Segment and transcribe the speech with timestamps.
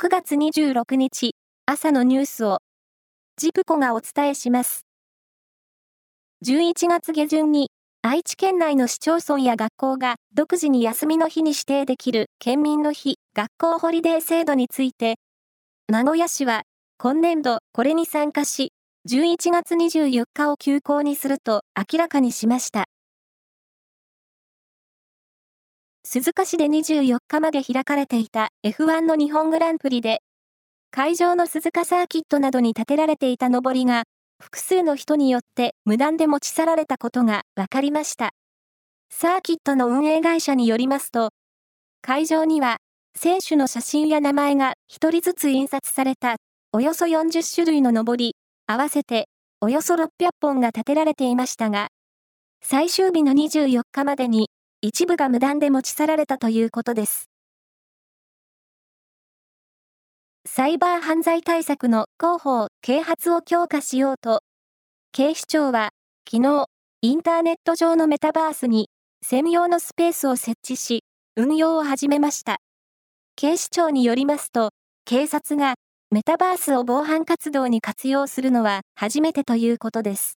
[0.00, 1.32] 9月26日
[1.66, 2.58] 朝のニュースを
[3.36, 4.86] ジプコがお伝えします。
[6.46, 7.72] 11月下旬に
[8.02, 15.16] 愛知県内の市町村や学校が独自に休みの日に指定できる県民の日学校ホリデー制度について
[15.88, 16.62] 名古屋市は
[16.96, 18.70] 今年度これに参加し
[19.10, 22.84] 11月24日を休校にすると明らかにしました。
[26.10, 30.22] 鈴鹿市で24日まで開かれていた F1 の日本グランプリで、
[30.90, 34.04] 会場の鈴鹿サーキットなどに建てられていた上りが、
[34.42, 38.30] 複数の人によって無断で持ち去られたことが分かりました。
[39.10, 41.28] サーキットの運営会社によりますと、
[42.00, 42.78] 会場には、
[43.14, 46.36] 選手の写真や名前が1人ずつ印刷された、
[46.72, 48.34] およそ40種類の上り、
[48.66, 49.28] 合わせて、
[49.60, 50.08] およそ600
[50.40, 51.88] 本が建てられていましたが、
[52.62, 54.48] 最終日の24日までに
[54.80, 57.28] 一部が無断で持ち去られたということです。
[60.46, 64.42] サイバー犯罪対策の広報、啓発を強化しようと、
[65.10, 65.90] 警視庁は、
[66.30, 66.66] 昨日、
[67.02, 68.88] インターネット上のメタバースに、
[69.20, 71.02] 専用のスペースを設置し、
[71.34, 72.58] 運用を始めました。
[73.34, 74.70] 警視庁によりますと、
[75.04, 75.74] 警察が、
[76.12, 80.37] メタバースを防犯活動に活用するのは初めてということです。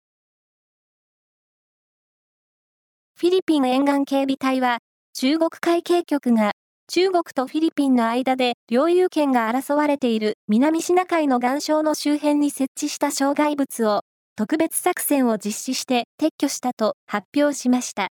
[3.20, 4.78] フィリピン沿岸警備隊は、
[5.12, 6.52] 中国海警局が
[6.88, 14.00] 中国とフィリピンの間で領有権が争われている南シナ海の岩礁の周辺に設置した障害物を
[14.36, 18.08] 特別作戦を実施して撤去したと発表しました。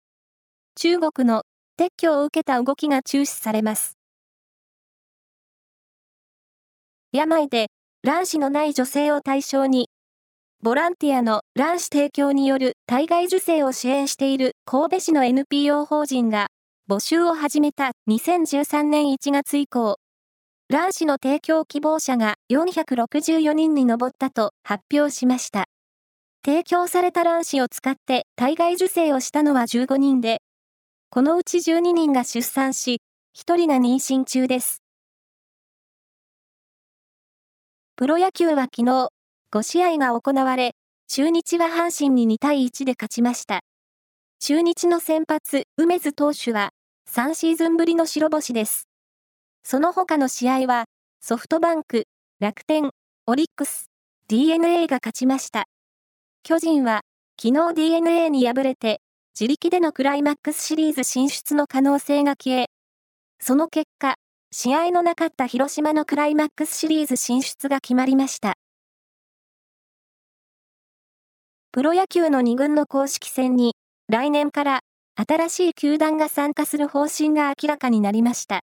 [0.74, 1.44] 中国の
[1.80, 3.96] 撤去を受けた動きが注視されます。
[7.12, 7.68] 病で
[8.02, 9.88] 卵子のない女性を対象に
[10.60, 16.48] ボランティアの卵子提供による体外受精を支援している神戸市の NPO 法人が
[16.90, 19.98] 募集を始めた2013年1月以降、
[20.68, 25.66] 卵子の提供希望者が464人に上ったと発表しました。
[26.44, 30.42] 提供された卵子を使って体外受精をしたのは15人で、
[31.08, 33.00] このうち12人が出産し、
[33.36, 34.82] 1人が妊娠中です。
[37.94, 39.08] プロ野球は昨日、
[39.50, 40.74] 5試合が行われ、
[41.08, 43.60] 中日は阪神に2対1で勝ちました。
[44.40, 46.70] 中日の先発、梅津投手は、
[47.10, 48.88] 3シーズンぶりの白星です。
[49.64, 50.84] その他の試合は、
[51.20, 52.04] ソフトバンク、
[52.40, 52.90] 楽天、
[53.26, 53.90] オリックス、
[54.28, 55.64] DNA が勝ちました。
[56.42, 57.00] 巨人は、
[57.40, 59.00] 昨日 DNA に敗れて、
[59.34, 62.66] 自力でのクライマックスシリーズ進出の可能性が消え、
[63.40, 64.16] その結果、
[64.50, 68.58] 試合のなかった広島のクライマックスシリーズ進出が決まりました。
[71.70, 73.74] プロ野球の2軍の公式戦に、
[74.08, 74.80] 来年から
[75.16, 78.62] 新しい球団が参加する方針が明らかになりました。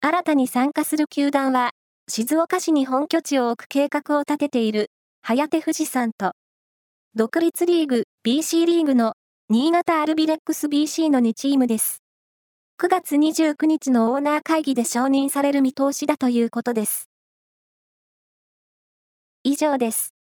[0.00, 1.70] 新たに参加する球団は、
[2.08, 4.90] 静岡市に本拠地を置く計画を立てている、
[5.22, 6.32] 早手富士山と、
[7.16, 9.14] 独立リーグ BC リーグの
[9.48, 11.98] 新潟アルビレックス BC の2チームです。
[12.80, 17.10] 9月29日のオーナー会議で承認される見通しだということです。
[19.42, 20.19] 以上です。